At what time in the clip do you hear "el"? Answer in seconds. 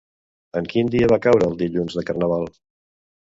1.51-1.59